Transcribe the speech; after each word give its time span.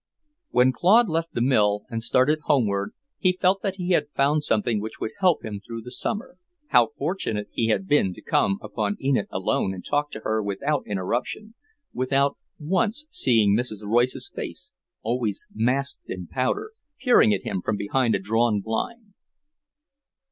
When 0.49 0.71
Claude 0.71 1.09
left 1.09 1.35
the 1.35 1.43
mill 1.43 1.83
and 1.91 2.01
started 2.01 2.39
homeward 2.45 2.93
he 3.19 3.37
felt 3.39 3.61
that 3.61 3.75
he 3.75 3.89
had 3.91 4.09
found 4.15 4.43
something 4.43 4.81
which 4.81 4.99
would 4.99 5.11
help 5.19 5.45
him 5.45 5.59
through 5.59 5.83
the 5.83 5.91
summer. 5.91 6.37
How 6.69 6.87
fortunate 6.97 7.49
he 7.51 7.67
had 7.67 7.87
been 7.87 8.11
to 8.15 8.21
come 8.23 8.57
upon 8.63 8.97
Enid 8.99 9.27
alone 9.29 9.75
and 9.75 9.85
talk 9.85 10.09
to 10.13 10.21
her 10.21 10.41
without 10.41 10.87
interruption, 10.87 11.53
without 11.93 12.35
once 12.59 13.05
seeing 13.09 13.55
Mrs. 13.55 13.83
Royce's 13.85 14.31
face, 14.35 14.71
always 15.03 15.45
masked 15.53 16.09
in 16.09 16.25
powder, 16.25 16.71
peering 16.99 17.31
at 17.31 17.43
him 17.43 17.61
from 17.61 17.75
behind 17.77 18.15
a 18.15 18.19
drawn 18.19 18.59
blind. 18.59 19.13